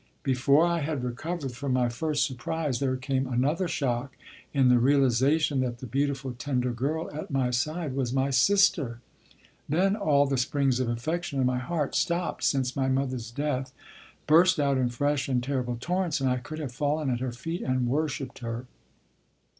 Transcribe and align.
Before 0.23 0.65
I 0.65 0.79
had 0.79 1.03
recovered 1.03 1.51
from 1.51 1.73
my 1.73 1.87
first 1.87 2.25
surprise, 2.25 2.79
there 2.79 2.95
came 2.95 3.27
another 3.27 3.67
shock 3.67 4.17
in 4.51 4.67
the 4.67 4.79
realization 4.79 5.59
that 5.59 5.77
the 5.77 5.85
beautiful, 5.85 6.31
tender 6.33 6.71
girl 6.71 7.07
at 7.11 7.29
my 7.29 7.51
side 7.51 7.93
was 7.93 8.11
my 8.11 8.31
sister. 8.31 8.99
Then 9.69 9.95
all 9.95 10.25
the 10.25 10.39
springs 10.39 10.79
of 10.79 10.89
affection 10.89 11.39
in 11.39 11.45
my 11.45 11.59
heart, 11.59 11.93
stopped 11.93 12.43
since 12.45 12.75
my 12.75 12.87
mother's 12.89 13.29
death, 13.29 13.73
burst 14.25 14.59
out 14.59 14.79
in 14.79 14.89
fresh 14.89 15.29
and 15.29 15.43
terrible 15.43 15.77
torrents, 15.79 16.19
and 16.19 16.31
I 16.31 16.37
could 16.37 16.57
have 16.57 16.71
fallen 16.71 17.11
at 17.11 17.19
her 17.19 17.31
feet 17.31 17.61
and 17.61 17.85
worshiped 17.87 18.39
her. 18.39 18.65